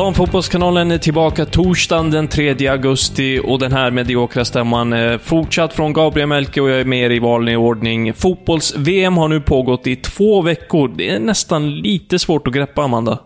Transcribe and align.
Damfotbollskanalen 0.00 0.90
är 0.90 0.98
tillbaka 0.98 1.44
torsdagen 1.44 2.10
den 2.10 2.28
3 2.28 2.68
augusti 2.68 3.40
och 3.44 3.58
den 3.58 3.72
här 3.72 3.90
mediokra 3.90 4.44
stämman 4.44 4.92
är 4.92 5.18
fortsatt 5.18 5.72
från 5.72 5.92
Gabriel 5.92 6.28
Melke 6.28 6.60
och 6.60 6.70
jag 6.70 6.80
är 6.80 6.84
med 6.84 6.98
er 6.98 7.10
i 7.10 7.18
vanlig 7.18 7.58
ordning. 7.58 8.14
Fotbolls-VM 8.14 9.16
har 9.16 9.28
nu 9.28 9.40
pågått 9.40 9.86
i 9.86 9.96
två 9.96 10.42
veckor. 10.42 10.88
Det 10.96 11.10
är 11.10 11.20
nästan 11.20 11.70
lite 11.70 12.18
svårt 12.18 12.46
att 12.46 12.54
greppa, 12.54 12.82
Amanda. 12.82 13.18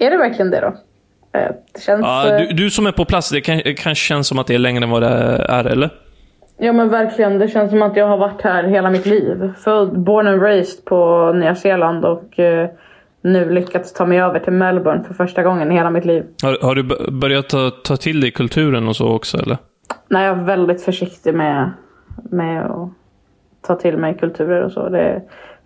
Är 0.00 0.10
det 0.10 0.16
verkligen 0.16 0.50
det 0.50 0.60
då? 0.60 0.66
Eh, 1.38 1.50
Det 1.74 1.80
känns... 1.80 2.00
Ja, 2.02 2.28
eh, 2.28 2.38
du, 2.38 2.52
du 2.52 2.70
som 2.70 2.86
är 2.86 2.92
på 2.92 3.04
plats, 3.04 3.30
det 3.30 3.40
kan, 3.40 3.60
kanske 3.60 3.94
känns 3.94 4.28
som 4.28 4.38
att 4.38 4.46
det 4.46 4.54
är 4.54 4.58
längre 4.58 4.84
än 4.84 4.90
vad 4.90 5.02
det 5.02 5.08
är, 5.48 5.64
eller? 5.64 5.90
Ja 6.58 6.72
men 6.72 6.88
verkligen, 6.88 7.38
det 7.38 7.48
känns 7.48 7.70
som 7.70 7.82
att 7.82 7.96
jag 7.96 8.08
har 8.08 8.16
varit 8.16 8.42
här 8.42 8.64
hela 8.64 8.90
mitt 8.90 9.06
liv. 9.06 9.52
Född, 9.64 10.00
born 10.00 10.26
and 10.26 10.42
raised 10.42 10.84
på 10.84 11.32
Nya 11.32 11.54
Zeeland 11.54 12.04
och 12.04 12.38
eh, 12.38 12.68
nu 13.24 13.50
lyckats 13.50 13.92
ta 13.92 14.06
mig 14.06 14.20
över 14.20 14.38
till 14.40 14.52
Melbourne 14.52 15.04
för 15.04 15.14
första 15.14 15.42
gången 15.42 15.72
i 15.72 15.74
hela 15.74 15.90
mitt 15.90 16.04
liv. 16.04 16.24
Har, 16.42 16.58
har 16.62 16.74
du 16.74 17.10
börjat 17.12 17.48
ta, 17.48 17.70
ta 17.70 17.96
till 17.96 18.20
dig 18.20 18.30
kulturen 18.30 18.88
och 18.88 18.96
så 18.96 19.08
också, 19.08 19.38
eller? 19.38 19.58
Nej, 20.08 20.26
jag 20.26 20.38
är 20.38 20.42
väldigt 20.42 20.82
försiktig 20.82 21.34
med, 21.34 21.70
med 22.30 22.66
att 22.66 22.88
ta 23.66 23.74
till 23.74 23.96
mig 23.96 24.18
kulturer 24.18 24.62
och 24.62 24.72
så. 24.72 24.88
Det 24.88 25.22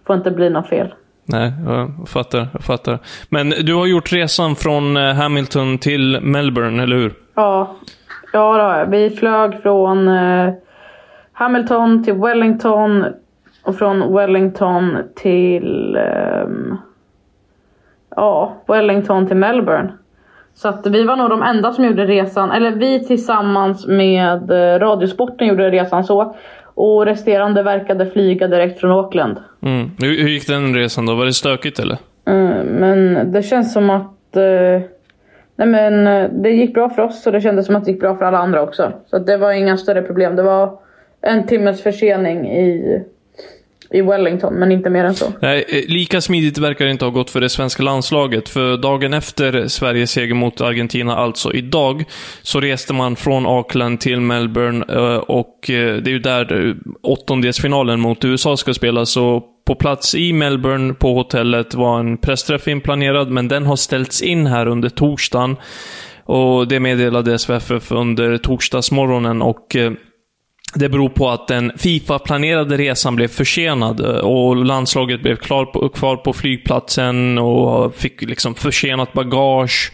får 0.07 0.17
inte 0.17 0.31
bli 0.31 0.51
något 0.51 0.69
fel. 0.69 0.95
Nej, 1.25 1.53
jag 1.67 2.09
fattar, 2.09 2.49
jag 2.53 2.63
fattar. 2.63 2.99
Men 3.29 3.51
du 3.51 3.75
har 3.75 3.87
gjort 3.87 4.13
resan 4.13 4.57
från 4.57 4.97
eh, 4.97 5.15
Hamilton 5.15 5.79
till 5.79 6.21
Melbourne, 6.23 6.83
eller 6.83 6.97
hur? 6.97 7.13
Ja, 7.35 7.77
ja 8.33 8.57
det 8.57 8.63
har 8.63 8.79
jag. 8.79 8.87
Vi 8.87 9.11
flög 9.11 9.63
från 9.63 10.09
eh, 10.09 10.53
Hamilton 11.33 12.05
till 12.05 12.15
Wellington 12.15 13.05
och 13.65 13.77
från 13.77 14.15
Wellington 14.15 14.99
till 15.17 15.97
ehm, 15.97 16.77
ja, 18.19 18.57
Wellington 18.67 19.27
till 19.27 19.37
Melbourne. 19.37 19.93
Så 20.55 20.69
att 20.69 20.87
vi 20.87 21.05
var 21.05 21.17
nog 21.17 21.31
de 21.31 21.43
enda 21.43 21.73
som 21.73 21.85
gjorde 21.85 22.07
resan, 22.07 22.51
eller 22.51 22.71
vi 22.71 23.05
tillsammans 23.05 23.87
med 23.87 24.51
eh, 24.51 24.79
Radiosporten 24.79 25.47
gjorde 25.47 25.71
resan 25.71 26.05
så. 26.05 26.37
Och 26.75 27.07
resterande 27.07 27.63
verkade 27.63 28.07
flyga 28.07 28.49
direkt 28.49 28.81
från 28.81 28.91
Auckland. 28.91 29.37
Mm. 29.63 29.91
Hur, 29.99 30.23
hur 30.23 30.29
gick 30.29 30.47
den 30.47 30.75
resan 30.75 31.07
då? 31.07 31.15
Var 31.15 31.25
det 31.25 31.33
stökigt, 31.33 31.79
eller? 31.79 31.99
Mm, 32.25 32.67
men 32.67 33.33
det 33.33 33.43
känns 33.43 33.73
som 33.73 33.91
att 33.91 34.37
eh, 34.37 34.83
nej 35.57 35.69
men, 35.69 36.07
eh, 36.07 36.31
det 36.31 36.51
gick 36.51 36.75
bra 36.75 36.91
för 36.91 37.03
oss 37.03 37.27
och 37.27 37.33
det 37.33 37.41
kändes 37.41 37.67
som 37.67 37.77
att 37.77 37.85
det 37.85 37.91
gick 37.91 38.01
bra 38.01 38.17
för 38.17 38.25
alla 38.25 38.39
andra 38.39 38.63
också. 38.63 38.93
Så 39.07 39.17
att 39.17 39.27
det 39.27 39.37
var 39.37 39.53
inga 39.53 39.77
större 39.77 40.03
problem. 40.03 40.37
Det 40.37 40.43
var 40.43 40.79
en 41.21 41.47
timmes 41.47 41.83
försening 41.83 42.47
i, 42.47 43.03
i 43.91 44.01
Wellington, 44.01 44.55
men 44.55 44.73
inte 44.73 44.91
mer 44.91 45.05
än 45.05 45.15
så. 45.15 45.33
Nej, 45.41 45.65
eh, 45.69 45.83
lika 45.89 46.21
smidigt 46.21 46.59
verkar 46.59 46.85
det 46.85 46.91
inte 46.91 47.05
ha 47.05 47.13
gått 47.13 47.31
för 47.31 47.41
det 47.41 47.49
svenska 47.49 47.83
landslaget. 47.83 48.49
För 48.49 48.77
dagen 48.77 49.15
efter 49.15 49.69
Sveriges 49.69 50.11
seger 50.11 50.35
mot 50.35 50.61
Argentina, 50.61 51.17
alltså 51.17 51.53
idag, 51.53 52.05
så 52.43 52.61
reste 52.61 52.93
man 52.93 53.17
från 53.17 53.47
Auckland 53.47 54.01
till 54.01 54.21
Melbourne 54.21 54.85
eh, 54.89 55.17
och 55.17 55.71
eh, 55.71 55.97
det 55.97 56.11
är 56.11 56.13
ju 56.13 56.19
där 56.19 56.77
åttondelsfinalen 57.03 58.01
mot 58.01 58.25
USA 58.25 58.57
ska 58.57 58.75
spelas. 58.75 59.11
Så 59.11 59.43
på 59.67 59.75
plats 59.75 60.15
i 60.15 60.33
Melbourne 60.33 60.95
på 60.95 61.15
hotellet 61.15 61.75
var 61.75 62.01
en 62.01 62.19
pressträff 62.19 62.69
inplanerad, 62.69 63.31
men 63.31 63.49
den 63.49 63.67
har 63.67 63.77
ställts 63.77 64.23
in 64.23 64.47
här 64.47 64.67
under 64.67 64.89
torsdagen. 64.89 65.57
Och 66.25 66.69
det 66.69 66.81
meddelade 66.81 67.39
SVFF 67.39 67.93
under 67.93 68.39
torsdagsmorgonen 68.39 69.43
och 69.43 69.77
det 70.75 70.89
beror 70.89 71.09
på 71.09 71.29
att 71.29 71.49
den 71.49 71.73
Fifa-planerade 71.77 72.77
resan 72.77 73.17
blev 73.17 73.29
försenad 73.29 74.01
eh, 74.01 74.07
och 74.07 74.57
landslaget 74.57 75.23
blev 75.23 75.37
klar 75.37 75.65
på, 75.65 75.89
kvar 75.89 76.17
på 76.17 76.33
flygplatsen 76.33 77.39
och 77.39 77.95
fick 77.95 78.23
liksom 78.23 78.55
försenat 78.55 79.13
bagage 79.13 79.93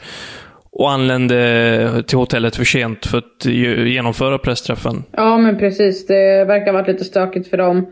och 0.71 0.91
anlände 0.91 2.03
till 2.07 2.19
hotellet 2.19 2.57
för 2.57 2.65
sent 2.65 3.07
för 3.07 3.19
att 3.19 3.45
genomföra 3.87 4.39
pressträffen. 4.39 5.05
Ja, 5.11 5.39
men 5.39 5.59
precis. 5.59 6.07
Det 6.07 6.45
verkar 6.45 6.67
ha 6.67 6.73
varit 6.73 6.89
lite 6.89 7.05
stökigt 7.05 7.51
för 7.51 7.57
dem. 7.57 7.87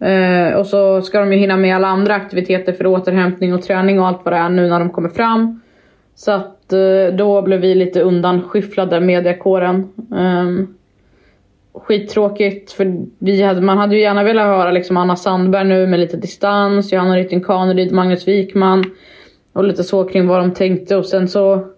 Eh, 0.00 0.54
och 0.58 0.66
så 0.66 1.02
ska 1.02 1.20
de 1.20 1.32
ju 1.32 1.38
hinna 1.38 1.56
med 1.56 1.76
alla 1.76 1.88
andra 1.88 2.14
aktiviteter 2.14 2.72
för 2.72 2.86
återhämtning 2.86 3.54
och 3.54 3.62
träning 3.62 4.00
och 4.00 4.06
allt 4.06 4.20
vad 4.24 4.34
det 4.34 4.38
är 4.38 4.48
nu 4.48 4.68
när 4.68 4.78
de 4.78 4.90
kommer 4.90 5.08
fram. 5.08 5.60
Så 6.14 6.32
att 6.32 6.72
eh, 6.72 7.16
då 7.16 7.42
blev 7.42 7.60
vi 7.60 7.74
lite 7.74 8.00
undanskyfflade, 8.00 9.00
mediakåren. 9.00 9.88
Eh, 10.12 10.66
skittråkigt 11.74 12.72
för 12.72 13.06
vi 13.18 13.42
hade, 13.42 13.60
man 13.60 13.78
hade 13.78 13.94
ju 13.94 14.00
gärna 14.00 14.22
velat 14.22 14.46
höra 14.46 14.70
liksom 14.70 14.96
Anna 14.96 15.16
Sandberg 15.16 15.64
nu 15.64 15.86
med 15.86 16.00
lite 16.00 16.16
distans, 16.16 16.92
Johanna 16.92 17.16
Rytting 17.16 17.40
Kaneryd, 17.40 17.92
Magnus 17.92 18.28
Wikman 18.28 18.84
och 19.52 19.64
lite 19.64 19.84
så 19.84 20.04
kring 20.04 20.26
vad 20.26 20.40
de 20.40 20.54
tänkte 20.54 20.96
och 20.96 21.06
sen 21.06 21.28
så 21.28 21.74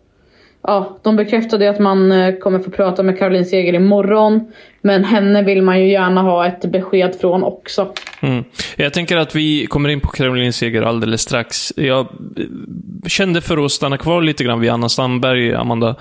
Ja, 0.69 0.99
de 1.03 1.17
bekräftade 1.17 1.71
att 1.71 1.79
man 1.79 2.13
eh, 2.13 2.35
kommer 2.35 2.59
få 2.59 2.71
prata 2.71 3.03
med 3.03 3.19
Caroline 3.19 3.45
Seger 3.45 3.73
imorgon. 3.73 4.53
Men 4.81 5.05
henne 5.05 5.43
vill 5.43 5.63
man 5.63 5.81
ju 5.81 5.91
gärna 5.91 6.23
ha 6.23 6.47
ett 6.47 6.65
besked 6.73 7.15
från 7.21 7.45
också. 7.45 7.93
Mm. 8.21 8.45
Jag 8.77 8.93
tänker 8.93 9.17
att 9.17 9.37
vi 9.37 9.67
kommer 9.67 9.89
in 9.89 10.01
på 10.01 10.09
Caroline 10.09 10.53
Seger 10.53 10.83
alldeles 10.83 11.21
strax. 11.21 11.73
Jag 11.77 12.01
eh, 12.01 12.07
kände 13.07 13.41
för 13.41 13.65
att 13.65 13.73
stanna 13.73 13.99
kvar 13.99 14.23
lite 14.23 14.45
grann 14.45 14.61
vid 14.61 14.71
Anna 14.71 14.89
Sandberg, 14.89 15.55
Amanda. 15.55 15.97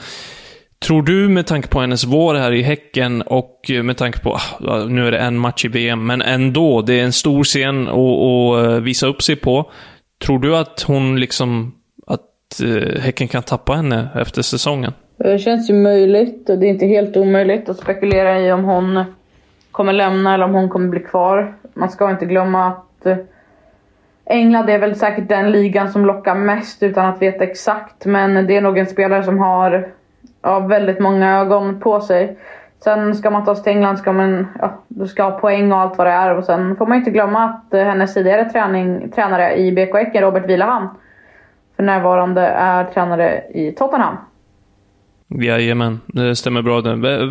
Tror 0.79 1.01
du 1.01 1.29
med 1.29 1.47
tanke 1.47 1.67
på 1.67 1.79
hennes 1.79 2.03
vår 2.03 2.35
här 2.35 2.51
i 2.51 2.61
Häcken 2.61 3.21
och 3.21 3.71
eh, 3.71 3.83
med 3.83 3.97
tanke 3.97 4.19
på, 4.19 4.29
ah, 4.29 4.85
nu 4.85 5.07
är 5.07 5.11
det 5.11 5.17
en 5.17 5.37
match 5.37 5.65
i 5.65 5.67
VM, 5.67 6.05
men 6.05 6.21
ändå, 6.21 6.81
det 6.81 6.99
är 6.99 7.03
en 7.03 7.13
stor 7.13 7.43
scen 7.43 7.87
att 7.87 7.93
att, 7.93 8.71
eh, 8.71 8.79
visa 8.81 9.07
upp 9.07 9.21
sig 9.21 9.35
på. 9.35 9.71
Tror 10.25 10.39
du 10.39 10.57
att 10.57 10.81
hon 10.81 11.19
liksom, 11.19 11.75
att 12.07 12.61
eh, 12.63 13.01
Häcken 13.01 13.27
kan 13.27 13.43
tappa 13.43 13.73
henne 13.73 14.07
efter 14.15 14.41
säsongen? 14.41 14.93
Det 15.17 15.39
känns 15.39 15.69
ju 15.69 15.73
möjligt 15.73 16.49
och 16.49 16.59
det 16.59 16.65
är 16.65 16.69
inte 16.69 16.85
helt 16.85 17.17
omöjligt 17.17 17.69
att 17.69 17.77
spekulera 17.77 18.39
i 18.39 18.51
om 18.51 18.63
hon 18.63 19.03
kommer 19.71 19.93
lämna 19.93 20.33
eller 20.33 20.45
om 20.45 20.53
hon 20.53 20.69
kommer 20.69 20.87
bli 20.87 20.99
kvar. 20.99 21.55
Man 21.73 21.89
ska 21.89 22.11
inte 22.11 22.25
glömma 22.25 22.67
att 22.67 23.07
England 24.25 24.69
är 24.69 24.79
väl 24.79 24.95
säkert 24.95 25.29
den 25.29 25.51
ligan 25.51 25.91
som 25.91 26.05
lockar 26.05 26.35
mest 26.35 26.83
utan 26.83 27.05
att 27.05 27.21
veta 27.21 27.43
exakt. 27.43 28.05
Men 28.05 28.47
det 28.47 28.57
är 28.57 28.61
nog 28.61 28.77
en 28.77 28.87
spelare 28.87 29.23
som 29.23 29.39
har 29.39 29.91
ja, 30.45 30.59
väldigt 30.59 30.99
många 30.99 31.39
ögon 31.39 31.79
på 31.79 32.01
sig. 32.01 32.37
Sen 32.83 33.15
ska 33.15 33.29
man 33.29 33.45
ta 33.45 33.55
sig 33.55 33.63
till 33.63 33.73
England 33.73 33.97
ska 33.97 34.13
man 34.13 34.47
ja, 34.59 34.83
du 34.87 35.07
ska 35.07 35.23
ha 35.23 35.39
poäng 35.39 35.71
och 35.71 35.79
allt 35.79 35.97
vad 35.97 36.07
det 36.07 36.11
är. 36.11 36.37
Och 36.37 36.43
sen 36.43 36.75
får 36.75 36.85
man 36.87 36.97
inte 36.97 37.11
glömma 37.11 37.43
att 37.43 37.73
eh, 37.73 37.83
hennes 37.83 38.13
tidigare 38.13 38.49
träning, 38.49 39.11
tränare 39.11 39.55
i 39.55 39.71
BK 39.71 39.93
Häcken, 39.93 40.21
Robert 40.21 40.49
Vilahamn, 40.49 40.89
för 41.75 41.83
närvarande 41.83 42.41
är 42.41 42.83
tränare 42.83 43.43
i 43.53 43.71
Tottenham. 43.71 44.15
Jajamän, 45.27 45.99
det 46.05 46.35
stämmer 46.35 46.61
bra. 46.61 46.81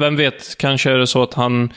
Vem 0.00 0.16
vet, 0.16 0.58
kanske 0.58 0.90
är 0.90 0.96
det 0.96 1.06
så 1.06 1.22
att 1.22 1.34
han 1.34 1.72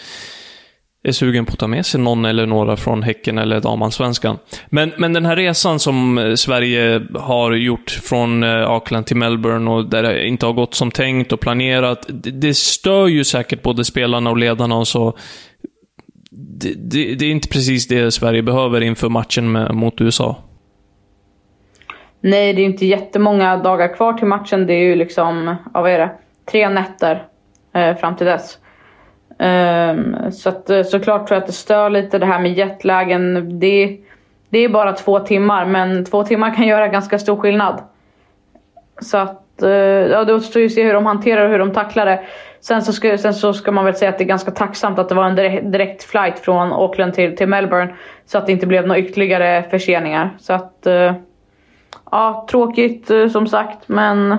är 1.07 1.11
sugen 1.11 1.45
på 1.45 1.53
att 1.53 1.59
ta 1.59 1.67
med 1.67 1.85
sig 1.85 2.01
någon 2.01 2.25
eller 2.25 2.45
några 2.45 2.77
från 2.77 3.03
Häcken 3.03 3.37
eller 3.37 3.59
damallsvenskan. 3.59 4.37
Men, 4.69 4.93
men 4.97 5.13
den 5.13 5.25
här 5.25 5.35
resan 5.35 5.79
som 5.79 6.17
eh, 6.17 6.33
Sverige 6.33 7.01
har 7.15 7.51
gjort 7.51 7.89
från 7.89 8.43
eh, 8.43 8.69
Auckland 8.69 9.05
till 9.05 9.17
Melbourne 9.17 9.71
och 9.71 9.85
där 9.85 10.03
det 10.03 10.27
inte 10.27 10.45
har 10.45 10.53
gått 10.53 10.73
som 10.73 10.91
tänkt 10.91 11.31
och 11.31 11.39
planerat, 11.39 12.05
det, 12.07 12.31
det 12.31 12.57
stör 12.57 13.07
ju 13.07 13.23
säkert 13.23 13.61
både 13.61 13.85
spelarna 13.85 14.29
och 14.29 14.37
ledarna 14.37 14.75
och 14.75 14.87
så. 14.87 15.17
Det, 16.31 16.73
det, 16.73 17.15
det 17.15 17.25
är 17.25 17.31
inte 17.31 17.47
precis 17.47 17.87
det 17.87 18.11
Sverige 18.11 18.43
behöver 18.43 18.81
inför 18.81 19.09
matchen 19.09 19.51
med, 19.51 19.75
mot 19.75 20.01
USA. 20.01 20.35
Nej, 22.21 22.53
det 22.53 22.61
är 22.61 22.65
inte 22.65 22.85
jättemånga 22.85 23.57
dagar 23.57 23.95
kvar 23.95 24.13
till 24.13 24.27
matchen. 24.27 24.67
Det 24.67 24.73
är 24.73 24.83
ju 24.83 24.95
liksom, 24.95 25.55
ja, 25.73 25.81
vad 25.81 25.91
är 25.91 25.99
det? 25.99 26.11
Tre 26.51 26.69
nätter 26.69 27.25
eh, 27.73 27.95
fram 27.95 28.15
till 28.15 28.25
dess. 28.25 28.57
Um, 29.39 30.31
så 30.31 30.49
att, 30.49 30.69
eh, 30.69 30.83
såklart 30.83 31.27
tror 31.27 31.35
jag 31.35 31.41
att 31.41 31.47
det 31.47 31.53
stör 31.53 31.89
lite 31.89 32.19
det 32.19 32.25
här 32.25 32.39
med 32.39 32.53
jetlagen. 32.53 33.59
Det, 33.59 33.97
det 34.49 34.59
är 34.59 34.69
bara 34.69 34.93
två 34.93 35.19
timmar, 35.19 35.65
men 35.65 36.05
två 36.05 36.23
timmar 36.23 36.55
kan 36.55 36.67
göra 36.67 36.87
ganska 36.87 37.19
stor 37.19 37.37
skillnad. 37.37 37.81
Så 39.01 39.17
att, 39.17 39.61
eh, 39.61 39.69
ja, 39.69 40.23
det 40.23 40.33
återstår 40.33 40.59
ju 40.59 40.65
att 40.65 40.71
se 40.71 40.83
hur 40.83 40.93
de 40.93 41.05
hanterar 41.05 41.45
och 41.45 41.51
hur 41.51 41.59
de 41.59 41.71
tacklar 41.71 42.05
det. 42.05 42.19
Sen 42.61 42.81
så, 42.81 42.93
ska, 42.93 43.17
sen 43.17 43.33
så 43.33 43.53
ska 43.53 43.71
man 43.71 43.85
väl 43.85 43.95
säga 43.95 44.09
att 44.09 44.17
det 44.17 44.23
är 44.23 44.27
ganska 44.27 44.51
tacksamt 44.51 44.99
att 44.99 45.09
det 45.09 45.15
var 45.15 45.25
en 45.25 45.35
direkt, 45.35 45.71
direkt 45.71 46.03
flight 46.03 46.39
från 46.39 46.73
Auckland 46.73 47.13
till, 47.13 47.37
till 47.37 47.47
Melbourne. 47.47 47.95
Så 48.25 48.37
att 48.37 48.45
det 48.45 48.51
inte 48.51 48.67
blev 48.67 48.87
några 48.87 48.99
ytterligare 48.99 49.63
förseningar. 49.69 50.37
Så 50.39 50.53
att, 50.53 50.87
eh, 50.87 51.13
ja, 52.11 52.47
tråkigt 52.49 53.11
som 53.31 53.47
sagt, 53.47 53.87
men 53.87 54.35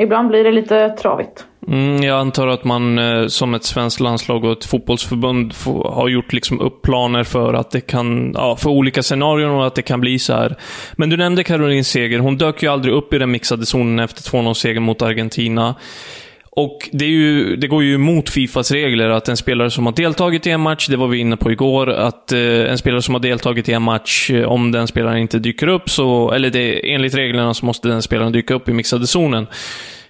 ibland 0.00 0.28
blir 0.28 0.44
det 0.44 0.52
lite 0.52 0.88
travigt. 0.88 1.44
Mm, 1.68 2.02
jag 2.02 2.20
antar 2.20 2.46
att 2.46 2.64
man 2.64 2.98
eh, 2.98 3.26
som 3.26 3.54
ett 3.54 3.64
svenskt 3.64 4.00
landslag 4.00 4.44
och 4.44 4.52
ett 4.52 4.64
fotbollsförbund 4.64 5.54
har 5.84 6.08
gjort 6.08 6.32
liksom 6.32 6.60
upp 6.60 6.82
planer 6.82 7.24
för 7.24 7.54
att 7.54 7.70
det 7.70 7.80
kan, 7.80 8.32
ja, 8.34 8.56
för 8.56 8.70
olika 8.70 9.02
scenarion 9.02 9.50
och 9.50 9.66
att 9.66 9.74
det 9.74 9.82
kan 9.82 10.00
bli 10.00 10.18
så 10.18 10.32
här. 10.32 10.56
Men 10.96 11.10
du 11.10 11.16
nämnde 11.16 11.44
Caroline 11.44 11.84
Seger. 11.84 12.18
Hon 12.18 12.38
dök 12.38 12.62
ju 12.62 12.68
aldrig 12.68 12.94
upp 12.94 13.14
i 13.14 13.18
den 13.18 13.30
mixade 13.30 13.66
zonen 13.66 13.98
efter 13.98 14.22
2-0-segern 14.22 14.82
mot 14.82 15.02
Argentina. 15.02 15.74
Och 16.52 16.88
det, 16.92 17.04
ju, 17.04 17.56
det, 17.56 17.66
går 17.66 17.82
ju 17.82 17.94
emot 17.94 18.30
Fifas 18.30 18.70
regler 18.70 19.08
att 19.08 19.28
en 19.28 19.36
spelare 19.36 19.70
som 19.70 19.86
har 19.86 19.92
deltagit 19.92 20.46
i 20.46 20.50
en 20.50 20.60
match, 20.60 20.88
det 20.88 20.96
var 20.96 21.08
vi 21.08 21.18
inne 21.18 21.36
på 21.36 21.52
igår, 21.52 21.90
att 21.90 22.32
eh, 22.32 22.40
en 22.40 22.78
spelare 22.78 23.02
som 23.02 23.14
har 23.14 23.20
deltagit 23.20 23.68
i 23.68 23.72
en 23.72 23.82
match, 23.82 24.30
eh, 24.30 24.44
om 24.44 24.72
den 24.72 24.86
spelaren 24.86 25.18
inte 25.18 25.38
dyker 25.38 25.66
upp, 25.66 25.90
så, 25.90 26.30
eller 26.30 26.50
det, 26.50 26.92
enligt 26.94 27.14
reglerna 27.14 27.54
så 27.54 27.66
måste 27.66 27.88
den 27.88 28.02
spelaren 28.02 28.32
dyka 28.32 28.54
upp 28.54 28.68
i 28.68 28.72
mixade 28.72 29.06
zonen. 29.06 29.46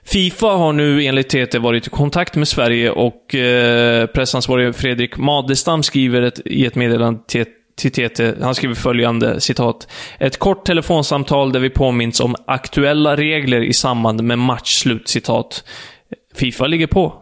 Fifa 0.05 0.47
har 0.47 0.73
nu 0.73 1.05
enligt 1.05 1.29
TT 1.29 1.59
varit 1.59 1.87
i 1.87 1.91
kontakt 1.91 2.37
med 2.37 2.49
Sverige 2.49 2.91
och 2.91 3.35
eh, 3.35 4.07
pressansvarig 4.07 4.75
Fredrik 4.75 5.17
Madestam 5.17 5.83
skriver 5.83 6.23
ett, 6.23 6.41
i 6.45 6.67
ett 6.67 6.75
meddelande 6.75 7.21
till 7.29 7.45
till 7.81 7.93
TT. 7.93 8.33
Han 8.41 8.55
skriver 8.55 8.75
följande, 8.75 9.41
citat. 9.41 9.89
Ett 10.19 10.39
kort 10.39 10.65
telefonsamtal 10.65 11.53
där 11.53 11.61
vi 11.61 11.71
påminns 11.71 12.21
om 12.21 12.37
aktuella 12.47 13.17
regler 13.17 13.63
i 13.63 13.73
samband 13.73 14.23
med 14.23 14.39
matchslut, 14.39 15.09
citat. 15.09 15.65
Fifa 16.35 16.67
ligger 16.67 16.87
på. 16.87 17.12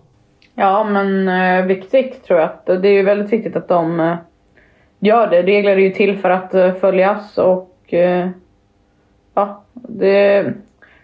Ja, 0.54 0.84
men 0.84 1.28
eh, 1.28 1.66
viktigt 1.66 2.24
tror 2.24 2.40
jag. 2.40 2.82
Det 2.82 2.88
är 2.88 2.92
ju 2.92 3.02
väldigt 3.02 3.32
viktigt 3.32 3.56
att 3.56 3.68
de 3.68 4.00
eh, 4.00 4.16
gör 4.98 5.30
det. 5.30 5.42
Regler 5.42 5.72
är 5.72 5.76
ju 5.76 5.90
till 5.90 6.18
för 6.18 6.30
att 6.30 6.54
eh, 6.54 6.74
följas 6.74 7.38
och 7.38 7.94
eh, 7.94 8.28
ja, 9.34 9.64
det 9.72 10.52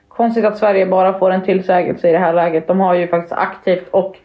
konstigt 0.09 0.45
att 0.45 0.59
Sverige 0.59 0.87
bara 0.87 1.19
får 1.19 1.31
en 1.31 1.45
tillsägelse 1.45 2.09
i 2.09 2.13
det 2.13 2.19
här 2.19 2.35
läget. 2.35 2.69
De 2.69 2.81
har 2.81 2.95
ju 2.95 3.09
faktiskt 3.09 3.33
aktivt 3.33 3.89
och 3.91 4.17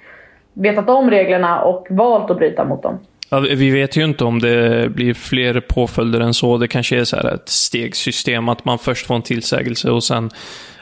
vetat 0.54 0.90
om 0.90 1.10
reglerna 1.10 1.62
och 1.62 1.88
valt 1.90 2.32
att 2.32 2.38
bryta 2.38 2.66
mot 2.66 2.84
dem. 2.84 3.00
Ja, 3.30 3.40
vi 3.40 3.70
vet 3.70 3.98
ju 3.98 4.04
inte 4.04 4.24
om 4.24 4.40
det 4.40 4.90
blir 4.90 5.14
fler 5.14 5.60
påföljder 5.60 6.20
än 6.20 6.34
så. 6.34 6.58
Det 6.58 6.68
kanske 6.68 7.00
är 7.00 7.04
så 7.04 7.16
här 7.16 7.34
ett 7.34 7.50
stegsystem, 7.50 8.50
att 8.50 8.66
man 8.66 8.80
först 8.80 9.08
får 9.08 9.16
en 9.16 9.22
tillsägelse 9.22 9.92
och 9.92 10.04
sen 10.04 10.30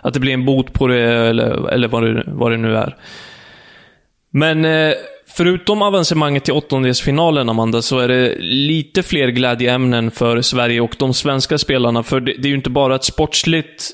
att 0.01 0.13
det 0.13 0.19
blir 0.19 0.33
en 0.33 0.45
bot 0.45 0.73
på 0.73 0.88
det, 0.88 1.01
eller, 1.01 1.69
eller 1.69 1.88
vad, 1.88 2.03
det, 2.03 2.23
vad 2.27 2.51
det 2.51 2.57
nu 2.57 2.75
är. 2.75 2.95
Men 4.31 4.65
eh, 4.65 4.94
förutom 5.27 5.81
avancemanget 5.81 6.44
till 6.44 6.53
åttondelsfinalen, 6.53 7.49
Amanda, 7.49 7.81
så 7.81 7.99
är 7.99 8.07
det 8.07 8.35
lite 8.39 9.03
fler 9.03 9.27
glädjeämnen 9.27 10.11
för 10.11 10.41
Sverige 10.41 10.81
och 10.81 10.95
de 10.99 11.13
svenska 11.13 11.57
spelarna. 11.57 12.03
För 12.03 12.19
det, 12.19 12.33
det 12.33 12.47
är 12.47 12.49
ju 12.49 12.55
inte 12.55 12.69
bara 12.69 12.95
ett 12.95 13.03
sportsligt 13.03 13.91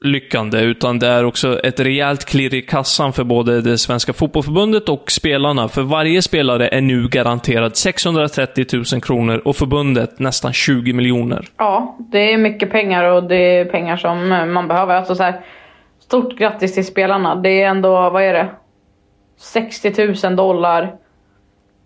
lyckande, 0.00 0.60
utan 0.60 0.98
det 0.98 1.06
är 1.06 1.24
också 1.24 1.60
ett 1.60 1.80
rejält 1.80 2.24
klirr 2.24 2.54
i 2.54 2.62
kassan 2.62 3.12
för 3.12 3.24
både 3.24 3.60
det 3.60 3.78
svenska 3.78 4.12
fotbollförbundet 4.12 4.88
och 4.88 5.10
spelarna. 5.10 5.68
För 5.68 5.82
varje 5.82 6.22
spelare 6.22 6.68
är 6.68 6.80
nu 6.80 7.08
garanterad 7.08 7.76
630 7.76 8.66
000 8.92 9.02
kronor 9.02 9.42
och 9.44 9.56
förbundet 9.56 10.18
nästan 10.18 10.52
20 10.52 10.92
miljoner. 10.92 11.44
Ja, 11.56 11.96
det 11.98 12.32
är 12.32 12.38
mycket 12.38 12.70
pengar 12.70 13.04
och 13.04 13.24
det 13.24 13.58
är 13.58 13.64
pengar 13.64 13.96
som 13.96 14.28
man 14.28 14.68
behöver. 14.68 14.94
Alltså 14.94 15.14
så 15.14 15.22
här, 15.22 15.40
stort 16.00 16.38
grattis 16.38 16.74
till 16.74 16.86
spelarna. 16.86 17.34
Det 17.34 17.62
är 17.62 17.68
ändå, 17.68 18.10
vad 18.10 18.22
är 18.22 18.32
det? 18.32 18.48
60 19.38 20.26
000 20.26 20.36
dollar 20.36 20.94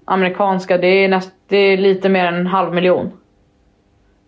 amerikanska. 0.05 0.79
Det 0.79 0.87
är, 0.87 1.09
näst, 1.09 1.33
det 1.49 1.57
är 1.57 1.77
lite 1.77 2.09
mer 2.09 2.25
än 2.25 2.35
en 2.35 2.47
halv 2.47 2.75
miljon 2.75 3.13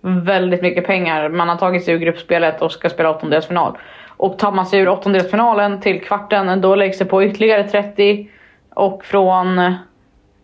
väldigt 0.05 0.63
mycket 0.63 0.87
pengar. 0.87 1.29
Man 1.29 1.49
har 1.49 1.57
tagit 1.57 1.85
sig 1.85 1.95
ur 1.95 1.99
gruppspelet 1.99 2.63
och 2.63 2.73
ska 2.73 2.91
spela 2.91 3.11
åttondelsfinal. 3.11 3.79
Och 4.09 4.39
tar 4.39 4.53
man 4.53 4.67
sig 4.67 4.81
ur 4.81 4.89
åttondelsfinalen 4.89 5.81
till 5.81 6.01
kvarten, 6.01 6.61
då 6.61 6.75
läggs 6.75 6.99
det 6.99 7.05
på 7.05 7.25
ytterligare 7.25 7.69
30. 7.69 8.29
Och 8.75 9.05
från, 9.05 9.75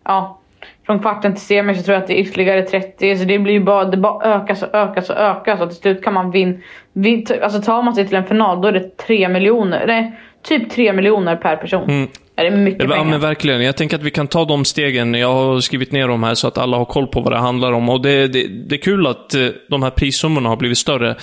ja, 0.03 0.39
från 0.85 0.99
kvarten 0.99 1.33
till 1.33 1.45
semi 1.45 1.75
så 1.75 1.83
tror 1.83 1.93
jag 1.93 2.01
att 2.01 2.07
det 2.07 2.19
är 2.19 2.21
ytterligare 2.21 2.61
30. 2.61 3.17
Så 3.17 3.25
det 3.25 3.39
blir 3.39 3.53
ju 3.53 3.63
bara, 3.63 3.85
det 3.85 3.97
bara 3.97 4.35
ökas 4.35 4.63
och 4.63 4.75
ökas 4.75 5.09
och 5.09 5.17
ökas. 5.17 5.61
Och 5.61 5.69
till 5.69 5.77
slut 5.77 6.03
kan 6.03 6.13
man 6.13 6.31
vinna. 6.31 6.57
Vin, 6.93 7.25
alltså 7.43 7.61
tar 7.61 7.83
man 7.83 7.95
sig 7.95 8.07
till 8.07 8.17
en 8.17 8.25
final, 8.25 8.61
då 8.61 8.67
är 8.67 8.71
det 8.71 8.97
3 8.97 9.29
miljoner. 9.29 9.83
Nej, 9.87 10.19
typ 10.41 10.69
3 10.69 10.93
miljoner 10.93 11.35
per 11.35 11.55
person. 11.55 11.89
Mm. 11.89 12.07
Är 12.41 12.51
det 12.51 12.57
mycket 12.57 12.83
ja, 12.83 12.89
pengar? 12.89 13.03
men 13.03 13.19
verkligen. 13.19 13.61
Jag 13.61 13.77
tänker 13.77 13.97
att 13.97 14.03
vi 14.03 14.11
kan 14.11 14.27
ta 14.27 14.45
de 14.45 14.65
stegen. 14.65 15.13
Jag 15.13 15.33
har 15.33 15.59
skrivit 15.59 15.91
ner 15.91 16.07
dem 16.07 16.23
här 16.23 16.35
så 16.35 16.47
att 16.47 16.57
alla 16.57 16.77
har 16.77 16.85
koll 16.85 17.07
på 17.07 17.21
vad 17.21 17.33
det 17.33 17.39
handlar 17.39 17.71
om. 17.71 17.89
Och 17.89 18.01
det, 18.01 18.27
det, 18.27 18.47
det 18.47 18.75
är 18.75 18.81
kul 18.81 19.07
att 19.07 19.33
eh, 19.33 19.47
de 19.69 19.83
här 19.83 19.89
prissummorna 19.89 20.49
har 20.49 20.57
blivit 20.57 20.77
större. 20.77 21.15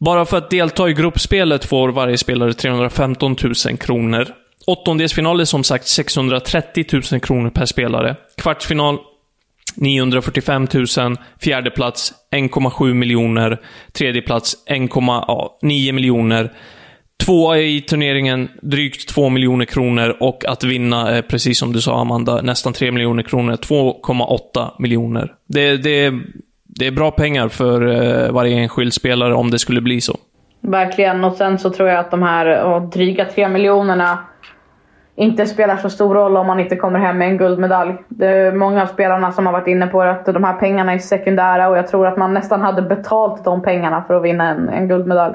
Bara 0.00 0.24
för 0.24 0.36
att 0.36 0.50
delta 0.50 0.88
i 0.88 0.92
gruppspelet 0.92 1.64
får 1.64 1.88
varje 1.88 2.18
spelare 2.18 2.52
315 2.52 3.36
000 3.66 3.76
kronor. 3.78 4.26
Åttondelsfinal 4.66 5.40
är 5.40 5.44
som 5.44 5.64
sagt 5.64 5.86
630 5.86 6.84
000 7.12 7.20
kronor 7.20 7.50
per 7.50 7.66
spelare. 7.66 8.16
Kvartsfinal 8.36 8.98
945 9.74 10.68
000. 10.74 11.16
Fjärde 11.40 11.70
plats 11.70 12.12
1,7 12.32 12.94
miljoner. 12.94 13.60
Tredje 13.92 14.22
plats 14.22 14.56
1,9 14.70 15.92
miljoner. 15.92 16.52
Tvåa 17.24 17.58
i 17.58 17.80
turneringen, 17.80 18.48
drygt 18.62 19.08
2 19.08 19.28
miljoner 19.28 19.64
kronor 19.64 20.16
och 20.20 20.44
att 20.44 20.64
vinna 20.64 21.10
är, 21.10 21.22
precis 21.22 21.58
som 21.58 21.72
du 21.72 21.80
sa 21.80 22.00
Amanda, 22.00 22.42
nästan 22.42 22.72
3 22.72 22.92
miljoner 22.92 23.22
kronor. 23.22 23.52
2,8 23.52 24.70
miljoner. 24.78 25.34
Det, 25.46 25.76
det, 25.76 26.14
det 26.64 26.86
är 26.86 26.92
bra 26.92 27.10
pengar 27.10 27.48
för 27.48 27.86
eh, 27.86 28.32
varje 28.32 28.58
enskild 28.58 28.92
spelare 28.92 29.34
om 29.34 29.50
det 29.50 29.58
skulle 29.58 29.80
bli 29.80 30.00
så. 30.00 30.16
Verkligen, 30.60 31.24
och 31.24 31.32
sen 31.32 31.58
så 31.58 31.70
tror 31.70 31.88
jag 31.88 31.98
att 31.98 32.10
de 32.10 32.22
här 32.22 32.62
och 32.64 32.82
dryga 32.82 33.24
3 33.24 33.48
miljonerna 33.48 34.18
inte 35.18 35.46
spelar 35.46 35.76
så 35.76 35.90
stor 35.90 36.14
roll 36.14 36.36
om 36.36 36.46
man 36.46 36.60
inte 36.60 36.76
kommer 36.76 36.98
hem 36.98 37.18
med 37.18 37.28
en 37.28 37.38
guldmedalj. 37.38 37.94
Det 38.08 38.26
är 38.26 38.52
många 38.52 38.82
av 38.82 38.86
spelarna 38.86 39.32
som 39.32 39.46
har 39.46 39.52
varit 39.52 39.68
inne 39.68 39.86
på 39.86 40.02
att 40.02 40.26
de 40.26 40.44
här 40.44 40.54
pengarna 40.54 40.92
är 40.92 40.98
sekundära 40.98 41.68
och 41.68 41.78
jag 41.78 41.88
tror 41.88 42.06
att 42.06 42.16
man 42.16 42.34
nästan 42.34 42.62
hade 42.62 42.82
betalt 42.82 43.44
de 43.44 43.62
pengarna 43.62 44.04
för 44.06 44.14
att 44.14 44.22
vinna 44.22 44.48
en, 44.48 44.68
en 44.68 44.88
guldmedalj. 44.88 45.34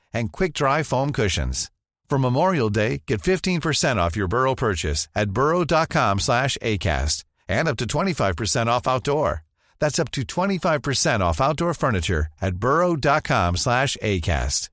and 0.13 0.31
quick-dry 0.31 0.83
foam 0.83 1.11
cushions. 1.11 1.69
For 2.09 2.19
Memorial 2.19 2.69
Day, 2.69 3.03
get 3.07 3.21
15% 3.21 3.95
off 3.95 4.17
your 4.17 4.27
Burrow 4.27 4.53
purchase 4.53 5.07
at 5.15 5.31
burrow.com 5.31 6.19
slash 6.19 6.57
ACAST 6.61 7.23
and 7.47 7.69
up 7.69 7.77
to 7.77 7.85
25% 7.85 8.67
off 8.67 8.85
outdoor. 8.85 9.43
That's 9.79 9.97
up 9.97 10.11
to 10.11 10.21
25% 10.21 11.21
off 11.21 11.39
outdoor 11.39 11.73
furniture 11.73 12.27
at 12.41 12.55
burrow.com 12.55 13.55
slash 13.55 13.97
ACAST. 14.01 14.69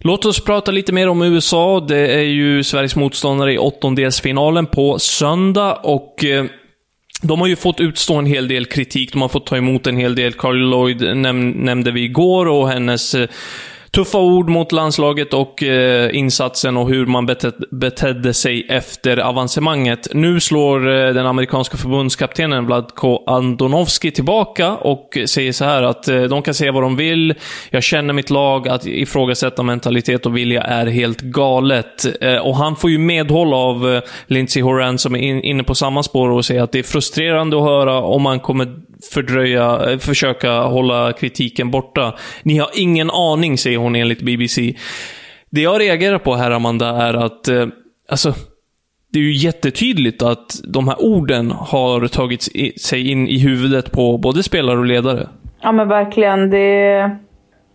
Låt 0.00 0.24
oss 0.24 0.40
prata 0.40 0.70
lite 0.70 0.92
mer 0.92 1.08
om 1.08 1.22
USA. 1.22 1.80
Det 1.80 2.14
är 2.14 2.22
ju 2.22 2.64
Sveriges 2.64 2.96
motståndare 2.96 3.52
i 3.52 3.58
åttondelsfinalen 3.58 4.66
på 4.66 4.98
söndag 4.98 5.74
och 5.74 6.24
eh, 6.24 6.46
de 7.22 7.40
har 7.40 7.46
ju 7.46 7.56
fått 7.56 7.80
utstå 7.80 8.14
en 8.14 8.26
hel 8.26 8.48
del 8.48 8.66
kritik, 8.66 9.12
de 9.12 9.22
har 9.22 9.28
fått 9.28 9.46
ta 9.46 9.56
emot 9.56 9.86
en 9.86 9.96
hel 9.96 10.14
del. 10.14 10.32
Carl 10.32 10.56
Lloyd 10.56 11.16
näm 11.16 11.50
nämnde 11.50 11.90
vi 11.90 12.04
igår 12.04 12.46
och 12.46 12.68
hennes 12.68 13.14
eh, 13.14 13.28
tuffa 13.98 14.18
ord 14.18 14.48
mot 14.48 14.72
landslaget 14.72 15.34
och 15.34 15.62
eh, 15.62 16.16
insatsen 16.16 16.76
och 16.76 16.88
hur 16.88 17.06
man 17.06 17.26
betedde 17.70 18.34
sig 18.34 18.66
efter 18.68 19.16
avancemanget. 19.16 20.08
Nu 20.14 20.40
slår 20.40 20.88
eh, 20.88 21.14
den 21.14 21.26
amerikanska 21.26 21.76
förbundskaptenen 21.76 22.66
Vladko 22.66 23.24
Andonovski 23.26 24.10
tillbaka 24.10 24.76
och 24.76 25.18
säger 25.26 25.52
så 25.52 25.64
här 25.64 25.82
att 25.82 26.08
eh, 26.08 26.22
de 26.22 26.42
kan 26.42 26.54
säga 26.54 26.72
vad 26.72 26.82
de 26.82 26.96
vill. 26.96 27.34
Jag 27.70 27.82
känner 27.82 28.14
mitt 28.14 28.30
lag. 28.30 28.68
Att 28.68 28.86
ifrågasätta 28.86 29.62
mentalitet 29.62 30.26
och 30.26 30.36
vilja 30.36 30.62
är 30.62 30.86
helt 30.86 31.20
galet. 31.20 32.22
Eh, 32.22 32.36
och 32.36 32.56
han 32.56 32.76
får 32.76 32.90
ju 32.90 32.98
medhåll 32.98 33.54
av 33.54 33.94
eh, 33.94 34.02
Lindsey 34.26 34.62
Horan 34.62 34.98
som 34.98 35.14
är 35.14 35.20
in, 35.20 35.42
inne 35.42 35.62
på 35.62 35.74
samma 35.74 36.02
spår 36.02 36.30
och 36.30 36.44
säger 36.44 36.62
att 36.62 36.72
det 36.72 36.78
är 36.78 36.82
frustrerande 36.82 37.56
att 37.56 37.62
höra 37.62 38.02
om 38.02 38.22
man 38.22 38.40
kommer 38.40 38.87
fördröja, 39.12 39.90
eh, 39.90 39.98
försöka 39.98 40.60
hålla 40.60 41.12
kritiken 41.12 41.70
borta. 41.70 42.14
Ni 42.42 42.58
har 42.58 42.70
ingen 42.74 43.10
aning, 43.10 43.58
säger 43.58 43.78
hon 43.78 43.96
enligt 43.96 44.22
BBC. 44.22 44.74
Det 45.50 45.60
jag 45.60 45.80
reagerar 45.80 46.18
på 46.18 46.34
här, 46.34 46.50
Amanda, 46.50 46.88
är 46.88 47.14
att 47.14 47.48
eh, 47.48 47.66
alltså, 48.08 48.34
det 49.12 49.18
är 49.18 49.22
ju 49.22 49.32
jättetydligt 49.32 50.22
att 50.22 50.60
de 50.64 50.88
här 50.88 51.02
orden 51.02 51.50
har 51.50 52.08
tagit 52.08 52.42
sig 52.80 53.10
in 53.10 53.28
i 53.28 53.38
huvudet 53.38 53.92
på 53.92 54.18
både 54.18 54.42
spelare 54.42 54.78
och 54.78 54.84
ledare. 54.84 55.28
Ja 55.60 55.72
men 55.72 55.88
verkligen. 55.88 56.50
Det, 56.50 56.58
är... 56.58 57.18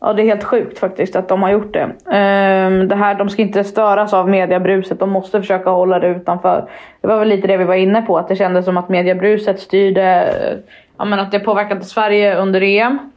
ja, 0.01 0.13
det 0.13 0.21
är 0.21 0.25
helt 0.25 0.43
sjukt 0.43 0.79
faktiskt 0.79 1.15
att 1.15 1.29
de 1.29 1.43
har 1.43 1.51
gjort 1.51 1.73
det. 1.73 1.83
Um, 1.83 2.87
det 2.87 2.95
här, 2.95 3.15
de 3.15 3.29
ska 3.29 3.41
inte 3.41 3.63
störas 3.63 4.13
av 4.13 4.29
mediebruset. 4.29 4.99
De 4.99 5.09
måste 5.09 5.41
försöka 5.41 5.69
hålla 5.69 5.99
det 5.99 6.07
utanför. 6.07 6.69
Det 7.01 7.07
var 7.07 7.19
väl 7.19 7.27
lite 7.27 7.47
det 7.47 7.57
vi 7.57 7.63
var 7.63 7.75
inne 7.75 8.01
på. 8.01 8.17
Att 8.17 8.27
det 8.27 8.35
kändes 8.35 8.65
som 8.65 8.77
att 8.77 8.89
mediebruset 8.89 9.59
styrde 9.59 10.23
eh, 10.23 10.73
ja, 10.97 11.05
men 11.05 11.19
att 11.19 11.31
det 11.31 11.39
påverkade 11.39 11.83
Sverige 11.83 12.35
under 12.35 12.61
EM. 12.61 13.11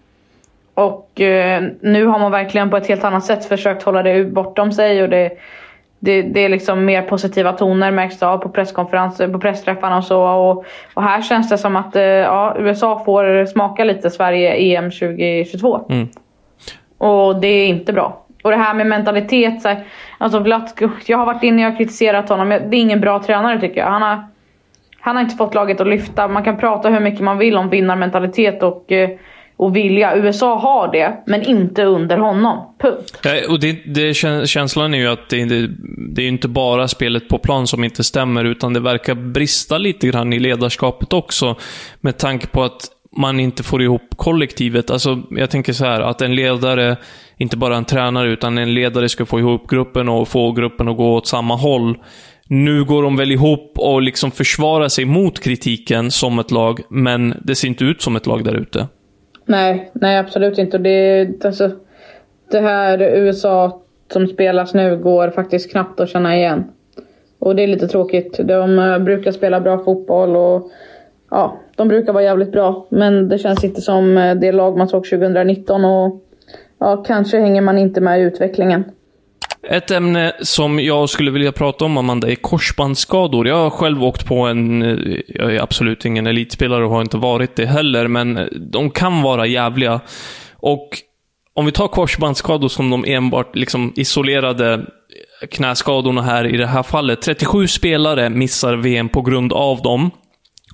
Och 0.74 1.20
eh, 1.20 1.62
nu 1.80 2.06
har 2.06 2.18
man 2.18 2.32
verkligen 2.32 2.70
på 2.70 2.76
ett 2.76 2.86
helt 2.86 3.04
annat 3.04 3.24
sätt 3.24 3.44
försökt 3.44 3.82
hålla 3.82 4.02
det 4.02 4.24
bortom 4.24 4.72
sig. 4.72 5.02
Och 5.02 5.08
det, 5.08 5.38
det, 5.98 6.22
det 6.22 6.40
är 6.40 6.48
liksom 6.48 6.84
mer 6.84 7.02
positiva 7.02 7.52
toner 7.52 7.90
märks 7.90 8.18
det 8.18 8.26
av 8.26 8.38
på 8.38 8.48
presskonferenser, 8.48 9.28
på 9.28 9.38
pressträffarna 9.38 9.96
och 9.96 10.04
så. 10.04 10.22
Och, 10.22 10.64
och 10.94 11.02
här 11.02 11.22
känns 11.22 11.48
det 11.48 11.58
som 11.58 11.76
att 11.76 11.96
eh, 11.96 12.02
ja, 12.02 12.56
USA 12.58 13.02
får 13.04 13.46
smaka 13.46 13.84
lite 13.84 14.10
Sverige 14.10 14.54
EM 14.54 14.90
2022. 14.90 15.86
Mm. 15.88 16.08
Och 16.98 17.40
det 17.40 17.48
är 17.48 17.66
inte 17.66 17.92
bra. 17.92 18.22
Och 18.42 18.50
det 18.50 18.56
här 18.56 18.74
med 18.74 18.86
mentalitet. 18.86 19.62
Så 19.62 19.68
här, 19.68 19.84
alltså 20.18 20.38
Vlatko, 20.38 20.88
jag 21.06 21.18
har 21.18 21.26
varit 21.26 21.42
inne 21.42 21.68
och 21.68 21.76
kritiserat 21.76 22.28
honom. 22.28 22.48
Det 22.48 22.76
är 22.76 22.80
ingen 22.80 23.00
bra 23.00 23.22
tränare 23.22 23.60
tycker 23.60 23.80
jag. 23.80 23.86
Han 23.86 24.02
har, 24.02 24.26
han 25.06 25.16
har 25.16 25.22
inte 25.22 25.36
fått 25.36 25.54
laget 25.54 25.80
att 25.80 25.86
lyfta. 25.86 26.28
Man 26.28 26.44
kan 26.44 26.56
prata 26.56 26.88
hur 26.88 27.00
mycket 27.00 27.20
man 27.20 27.38
vill 27.38 27.56
om 27.56 27.70
vinnarmentalitet 27.70 28.62
och, 28.62 28.92
eh, 28.92 29.10
och 29.56 29.76
vilja. 29.76 30.16
USA 30.16 30.58
har 30.58 30.92
det, 30.92 31.22
men 31.26 31.42
inte 31.42 31.84
under 31.84 32.16
honom. 32.16 32.74
Punkt. 32.80 33.20
Ja, 33.22 33.30
och 33.48 33.60
det, 33.60 33.72
det, 33.72 34.14
känslan 34.46 34.94
är 34.94 34.98
ju 34.98 35.08
att 35.08 35.28
det, 35.28 35.44
det, 35.44 35.68
det 36.14 36.22
är 36.22 36.28
inte 36.28 36.48
bara 36.48 36.88
spelet 36.88 37.28
på 37.28 37.38
plan 37.38 37.66
som 37.66 37.84
inte 37.84 38.04
stämmer, 38.04 38.44
utan 38.44 38.72
det 38.72 38.80
verkar 38.80 39.14
brista 39.14 39.78
lite 39.78 40.06
grann 40.06 40.32
i 40.32 40.38
ledarskapet 40.38 41.12
också. 41.12 41.56
Med 42.00 42.18
tanke 42.18 42.46
på 42.46 42.62
att 42.62 42.80
man 43.16 43.40
inte 43.40 43.62
får 43.62 43.82
ihop 43.82 44.16
kollektivet. 44.16 44.90
Alltså, 44.90 45.22
jag 45.30 45.50
tänker 45.50 45.72
så 45.72 45.84
här, 45.84 46.00
att 46.00 46.22
en 46.22 46.34
ledare, 46.34 46.96
inte 47.36 47.56
bara 47.56 47.76
en 47.76 47.84
tränare, 47.84 48.28
utan 48.30 48.58
en 48.58 48.74
ledare 48.74 49.08
ska 49.08 49.26
få 49.26 49.38
ihop 49.38 49.70
gruppen 49.70 50.08
och 50.08 50.28
få 50.28 50.52
gruppen 50.52 50.88
att 50.88 50.96
gå 50.96 51.14
åt 51.14 51.26
samma 51.26 51.56
håll. 51.56 51.96
Nu 52.48 52.84
går 52.84 53.02
de 53.02 53.16
väl 53.16 53.32
ihop 53.32 53.72
och 53.78 54.02
liksom 54.02 54.30
försvarar 54.30 54.88
sig 54.88 55.04
mot 55.04 55.40
kritiken 55.40 56.10
som 56.10 56.38
ett 56.38 56.50
lag, 56.50 56.80
men 56.88 57.34
det 57.44 57.54
ser 57.54 57.68
inte 57.68 57.84
ut 57.84 58.02
som 58.02 58.16
ett 58.16 58.26
lag 58.26 58.44
där 58.44 58.54
ute. 58.54 58.86
Nej, 59.44 59.90
nej 59.94 60.18
absolut 60.18 60.58
inte. 60.58 60.78
Det, 60.78 61.44
alltså, 61.44 61.70
det 62.50 62.60
här 62.60 63.02
USA 63.02 63.82
som 64.12 64.26
spelas 64.26 64.74
nu 64.74 64.96
går 64.96 65.30
faktiskt 65.30 65.70
knappt 65.70 66.00
att 66.00 66.08
känna 66.08 66.36
igen. 66.36 66.64
Och 67.38 67.56
det 67.56 67.62
är 67.62 67.66
lite 67.66 67.88
tråkigt. 67.88 68.40
De 68.44 68.78
eh, 68.78 68.98
brukar 68.98 69.32
spela 69.32 69.60
bra 69.60 69.84
fotboll 69.84 70.36
och 70.36 70.70
ja, 71.30 71.56
de 71.76 71.88
brukar 71.88 72.12
vara 72.12 72.24
jävligt 72.24 72.52
bra. 72.52 72.86
Men 72.90 73.28
det 73.28 73.38
känns 73.38 73.64
inte 73.64 73.80
som 73.80 74.18
eh, 74.18 74.34
det 74.34 74.52
lag 74.52 74.76
man 74.76 74.88
såg 74.88 75.04
2019 75.04 75.84
och 75.84 76.22
ja, 76.78 76.96
kanske 76.96 77.40
hänger 77.40 77.62
man 77.62 77.78
inte 77.78 78.00
med 78.00 78.20
i 78.20 78.22
utvecklingen. 78.22 78.84
Ett 79.70 79.90
ämne 79.90 80.32
som 80.40 80.80
jag 80.80 81.08
skulle 81.08 81.30
vilja 81.30 81.52
prata 81.52 81.84
om, 81.84 81.96
Amanda, 81.96 82.30
är 82.30 82.34
korsbandsskador. 82.34 83.48
Jag 83.48 83.56
har 83.56 83.70
själv 83.70 84.04
åkt 84.04 84.26
på 84.26 84.40
en... 84.40 84.80
Jag 85.28 85.54
är 85.54 85.62
absolut 85.62 86.04
ingen 86.04 86.26
elitspelare 86.26 86.84
och 86.84 86.90
har 86.90 87.00
inte 87.00 87.16
varit 87.16 87.56
det 87.56 87.66
heller, 87.66 88.08
men 88.08 88.48
de 88.72 88.90
kan 88.90 89.22
vara 89.22 89.46
jävliga. 89.46 90.00
Och 90.56 90.88
om 91.54 91.66
vi 91.66 91.72
tar 91.72 91.88
korsbandsskador 91.88 92.68
som 92.68 92.90
de 92.90 93.04
enbart 93.04 93.56
liksom 93.56 93.92
isolerade 93.96 94.86
knäskadorna 95.50 96.22
här 96.22 96.54
i 96.54 96.56
det 96.56 96.66
här 96.66 96.82
fallet. 96.82 97.22
37 97.22 97.66
spelare 97.66 98.30
missar 98.30 98.76
VM 98.76 99.08
på 99.08 99.22
grund 99.22 99.52
av 99.52 99.82
dem. 99.82 100.10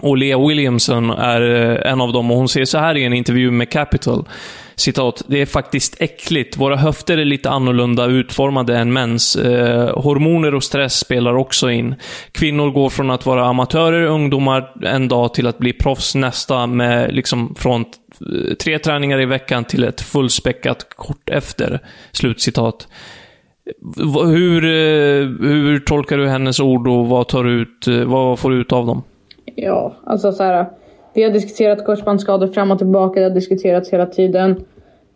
Och 0.01 0.17
Lea 0.17 0.47
Williamson 0.47 1.11
är 1.11 1.41
eh, 1.41 1.93
en 1.93 2.01
av 2.01 2.13
dem 2.13 2.31
och 2.31 2.37
hon 2.37 2.49
säger 2.49 2.67
så 2.67 2.79
här 2.79 2.97
i 2.97 3.05
en 3.05 3.13
intervju 3.13 3.51
med 3.51 3.71
Capital 3.71 4.29
citat, 4.75 5.23
det 5.27 5.41
är 5.41 5.47
faktiskt 5.47 6.01
äckligt. 6.01 6.57
Våra 6.57 6.77
höfter 6.77 7.19
är 7.19 7.25
lite 7.25 7.51
annorlunda 7.51 8.07
utformade 8.07 8.77
än 8.79 8.93
mäns. 8.93 9.37
Eh, 9.37 10.03
hormoner 10.03 10.55
och 10.55 10.65
stress 10.65 10.99
spelar 10.99 11.35
också 11.35 11.71
in. 11.71 11.95
Kvinnor 12.33 12.71
går 12.71 12.91
från 12.91 13.11
att 13.11 13.27
vara 13.27 13.47
amatörer, 13.47 14.07
ungdomar, 14.07 14.73
en 14.85 15.09
dag 15.09 15.35
till 15.35 15.47
att 15.47 15.59
bli 15.59 15.73
proffs 15.73 16.15
nästa 16.15 16.67
med 16.67 17.15
liksom 17.15 17.55
från 17.55 17.81
eh, 17.81 18.55
tre 18.55 18.79
träningar 18.79 19.21
i 19.21 19.27
veckan 19.27 19.65
till 19.65 19.85
ett 19.85 20.01
fullspäckat 20.01 20.87
kort 20.97 21.31
efter. 21.31 21.81
Slutcitat. 22.13 22.89
Hur, 24.25 24.65
eh, 24.65 25.27
hur 25.49 25.79
tolkar 25.81 26.19
du 26.19 26.29
hennes 26.29 26.61
ord 26.61 26.89
och 26.89 27.09
vad, 27.09 27.29
tar 27.29 27.45
du 27.45 27.51
ut, 27.51 27.89
eh, 27.89 28.05
vad 28.05 28.39
får 28.39 28.51
du 28.51 28.61
ut 28.61 28.73
av 28.73 28.87
dem? 28.87 29.03
Ja, 29.57 29.97
alltså 30.07 30.33
så 30.33 30.43
här. 30.43 30.67
Vi 31.15 31.23
har 31.23 31.31
diskuterat 31.31 31.85
korsbandsskador 31.85 32.47
fram 32.47 32.71
och 32.71 32.79
tillbaka, 32.79 33.21
det 33.21 33.27
har 33.27 33.35
diskuterats 33.35 33.91
hela 33.91 34.07
tiden. 34.07 34.65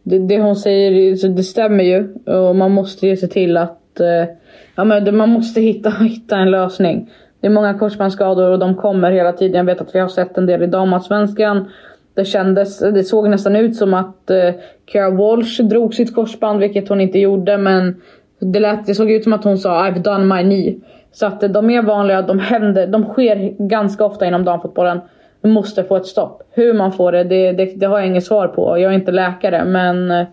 Det, 0.03 0.19
det 0.19 0.41
hon 0.41 0.57
säger 0.57 1.29
det 1.29 1.43
stämmer 1.43 1.85
ju 1.85 2.15
och 2.25 2.57
man 2.57 2.71
måste 2.71 3.07
ju 3.07 3.17
se 3.17 3.27
till 3.27 3.57
att 3.57 4.01
eh, 4.01 4.29
ja, 4.77 4.85
men 4.85 5.17
man 5.17 5.29
måste 5.29 5.61
hitta, 5.61 5.91
hitta 6.01 6.37
en 6.37 6.51
lösning. 6.51 7.11
Det 7.41 7.47
är 7.47 7.51
många 7.51 7.75
korsbandsskador 7.75 8.51
och 8.51 8.59
de 8.59 8.75
kommer 8.75 9.13
hela 9.13 9.33
tiden. 9.33 9.57
Jag 9.57 9.65
vet 9.65 9.81
att 9.81 9.95
vi 9.95 9.99
har 9.99 10.09
sett 10.09 10.39
en 10.39 10.47
del 10.47 10.63
i 10.63 10.67
damallsvenskan. 10.67 11.71
Det 12.15 12.25
kändes, 12.25 12.79
det 12.79 13.05
såg 13.05 13.29
nästan 13.29 13.57
ut 13.57 13.77
som 13.77 13.95
att 13.95 14.31
eh, 14.31 14.55
Kara 14.85 15.11
Walsh 15.11 15.63
drog 15.63 15.95
sitt 15.95 16.15
korsband, 16.15 16.61
vilket 16.61 16.89
hon 16.89 17.01
inte 17.01 17.19
gjorde. 17.19 17.59
Men 17.59 18.03
det, 18.39 18.61
lät, 18.61 18.87
det 18.87 18.95
såg 18.95 19.11
ut 19.11 19.25
som 19.25 19.33
att 19.33 19.45
hon 19.45 19.59
sa 19.59 19.89
I've 19.89 20.03
done 20.03 20.35
my 20.35 20.43
knee. 20.43 20.77
Så 21.13 21.27
att 21.27 21.41
de 21.41 21.71
är 21.71 21.83
vanliga, 21.83 22.23
de 22.23 22.39
händer, 22.39 22.87
de 22.87 23.05
sker 23.05 23.69
ganska 23.69 24.05
ofta 24.05 24.27
inom 24.27 24.45
damfotbollen 24.45 25.01
måste 25.47 25.85
få 25.85 25.97
ett 25.97 26.07
stopp. 26.07 26.43
Hur 26.51 26.75
man 26.75 26.93
får 26.93 27.13
det, 27.13 27.25
det, 27.25 27.53
det, 27.53 27.65
det 27.65 27.87
har 27.87 27.99
jag 27.99 28.07
inget 28.07 28.25
svar 28.25 28.49
på. 28.49 28.79
Jag 28.79 28.93
är 28.93 28.97
inte 28.97 29.13
läkare 29.13 29.65
men 29.65 30.11
eh, 30.11 30.27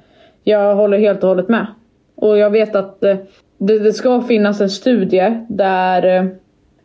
jag 0.43 0.75
håller 0.75 0.98
helt 0.98 1.24
och 1.24 1.29
hållet 1.29 1.50
med. 1.50 1.67
Och 2.15 2.38
jag 2.38 2.50
vet 2.50 2.75
att 2.75 3.03
eh, 3.03 3.15
det, 3.58 3.79
det 3.79 3.93
ska 3.93 4.22
finnas 4.22 4.62
en 4.62 4.70
studie 4.70 5.46
där, 5.50 6.05
eh, 6.05 6.25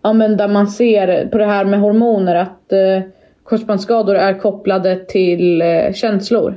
ja, 0.03 0.13
men 0.13 0.37
där 0.37 0.49
man 0.49 0.67
ser 0.67 1.27
på 1.27 1.39
det 1.39 1.45
här 1.45 1.65
med 1.65 1.81
hormoner 1.81 2.35
att 2.35 2.73
korsbandsskador 3.43 4.15
är 4.15 4.39
kopplade 4.39 5.05
till 5.05 5.63
känslor. 5.95 6.55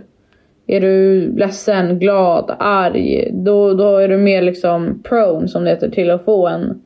Är 0.67 0.81
du 0.81 1.27
ledsen, 1.37 1.99
glad, 1.99 2.55
arg, 2.59 3.29
då, 3.33 3.73
då 3.73 3.97
är 3.97 4.07
du 4.07 4.17
mer 4.17 4.41
liksom 4.41 5.03
prone 5.03 5.47
som 5.47 5.63
det 5.63 5.69
heter 5.69 5.89
till 5.89 6.11
att 6.11 6.25
få 6.25 6.47
en, 6.47 6.81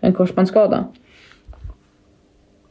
en 0.00 0.12
korsbandsskada. 0.12 0.84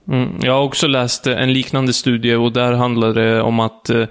Mm, 0.07 0.39
jag 0.41 0.53
har 0.53 0.63
också 0.63 0.87
läst 0.87 1.27
en 1.27 1.53
liknande 1.53 1.93
studie 1.93 2.35
och 2.35 2.51
där 2.51 2.73
handlade 2.73 3.23
det 3.23 3.41
om 3.41 3.59
att 3.59 3.89
eh, 3.89 4.05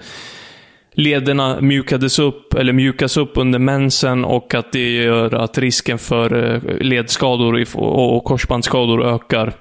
lederna 0.93 1.61
mjukades 1.61 2.19
upp, 2.19 2.55
eller 2.55 2.73
mjukas 2.73 3.17
upp 3.17 3.33
under 3.35 3.59
mensen 3.59 4.25
och 4.25 4.55
att 4.55 4.73
det 4.73 4.91
gör 4.93 5.35
att 5.35 5.59
risken 5.59 5.99
för 5.99 6.55
eh, 6.55 6.79
ledskador 6.81 7.67
och 7.77 8.25
korsbandsskador 8.25 9.15
ökar. 9.15 9.53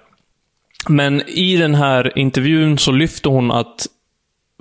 Men 0.89 1.21
i 1.21 1.57
den 1.57 1.75
här 1.75 2.17
intervjun 2.17 2.77
så 2.77 2.91
lyfter 2.91 3.29
hon 3.29 3.51
att 3.51 3.87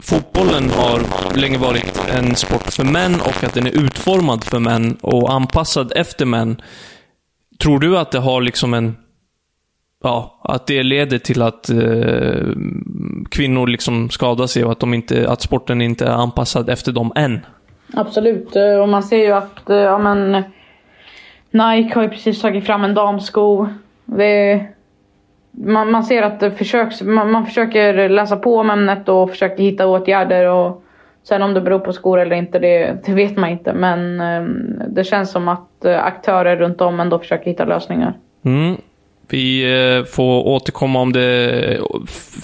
fotbollen 0.03 0.71
har 0.71 1.01
länge 1.37 1.59
varit 1.59 2.01
en 2.09 2.37
sport 2.37 2.73
för 2.73 2.85
män 2.85 3.15
och 3.21 3.45
att 3.45 3.55
den 3.55 3.67
är 3.67 3.85
utformad 3.85 4.45
för 4.45 4.59
män 4.59 4.97
och 5.01 5.33
anpassad 5.33 5.93
efter 5.97 6.25
män. 6.25 6.63
Tror 7.59 7.79
du 7.79 7.99
att 7.99 8.11
det 8.11 8.19
har 8.19 8.41
liksom 8.41 8.75
en 8.75 8.97
ja, 10.05 10.35
att 10.43 10.67
det 10.67 10.83
leder 10.83 11.19
till 11.19 11.43
att 11.43 11.71
eh, 11.71 12.49
kvinnor 13.31 13.67
liksom 13.67 14.11
skadar 14.11 14.47
sig 14.47 14.65
och 14.65 14.73
att, 14.73 14.81
de 14.81 14.95
inte, 14.95 15.29
att 15.29 15.41
sporten 15.41 15.83
inte 15.83 16.07
är 16.07 16.11
anpassad 16.11 16.71
efter 16.71 16.93
dem 16.93 17.13
än. 17.17 17.41
Absolut, 17.95 18.57
eh, 18.57 18.81
och 18.81 18.89
man 18.89 19.03
ser 19.03 19.19
ju 19.19 19.33
att 19.33 19.71
eh, 19.71 19.77
ja, 19.77 19.99
men, 19.99 20.43
Nike 21.51 21.95
har 21.95 22.03
ju 22.03 22.09
precis 22.09 22.41
tagit 22.41 22.67
fram 22.67 22.85
en 22.85 22.95
damsko. 22.95 23.67
Det, 24.05 24.67
man, 25.51 25.91
man 25.91 26.05
ser 26.05 26.23
att 26.23 26.41
det 26.41 26.51
försöks, 26.51 27.03
man, 27.03 27.31
man 27.31 27.47
försöker 27.47 28.09
läsa 28.09 28.37
på 28.37 28.59
om 28.59 28.71
ämnet 28.71 29.09
och 29.09 29.31
försöker 29.31 29.63
hitta 29.63 29.87
åtgärder. 29.87 30.47
Och 30.47 30.85
sen 31.23 31.43
om 31.43 31.55
det 31.55 31.61
beror 31.61 31.79
på 31.79 31.93
skor 31.93 32.21
eller 32.21 32.37
inte, 32.37 32.59
det, 32.59 32.99
det 33.07 33.13
vet 33.13 33.37
man 33.37 33.51
inte. 33.51 33.73
Men 33.73 34.21
eh, 34.21 34.43
det 34.89 35.05
känns 35.05 35.31
som 35.31 35.49
att 35.49 35.85
eh, 35.85 36.05
aktörer 36.05 36.57
runt 36.57 36.81
om 36.81 37.01
ändå 37.01 37.19
försöker 37.19 37.51
hitta 37.51 37.65
lösningar. 37.65 38.15
Mm. 38.43 38.77
Vi 39.29 39.63
eh, 39.63 40.05
får 40.05 40.47
återkomma 40.47 41.01
om 41.01 41.13
det 41.13 41.81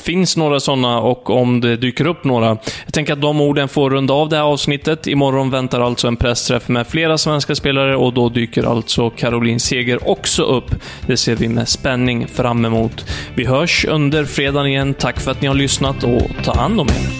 finns 0.03 0.37
några 0.37 0.61
sådana 0.61 1.01
och 1.01 1.31
om 1.31 1.61
det 1.61 1.77
dyker 1.77 2.07
upp 2.07 2.25
några. 2.25 2.47
Jag 2.85 2.93
tänker 2.93 3.13
att 3.13 3.21
de 3.21 3.41
orden 3.41 3.69
får 3.69 3.91
runda 3.91 4.15
av 4.15 4.29
det 4.29 4.37
här 4.37 4.43
avsnittet. 4.43 5.07
Imorgon 5.07 5.51
väntar 5.51 5.81
alltså 5.81 6.09
en 6.09 6.17
pressträff 6.17 6.69
med 6.69 6.87
flera 6.87 7.19
svenska 7.19 7.55
spelare 7.55 7.97
och 7.97 8.13
då 8.13 8.29
dyker 8.29 8.65
alltså 8.65 9.11
Caroline 9.11 9.61
Seger 9.61 10.09
också 10.11 10.43
upp. 10.43 10.75
Det 11.07 11.17
ser 11.17 11.37
vi 11.37 11.49
med 11.49 11.69
spänning 11.69 12.27
fram 12.27 12.65
emot. 12.65 13.07
Vi 13.35 13.45
hörs 13.45 13.85
under 13.85 14.25
fredagen 14.25 14.67
igen. 14.67 14.95
Tack 14.95 15.21
för 15.21 15.31
att 15.31 15.41
ni 15.41 15.49
har 15.49 15.55
lyssnat 15.55 16.05
och 16.05 16.23
ta 16.45 16.55
hand 16.55 16.81
om 16.81 16.89
er. 16.89 17.20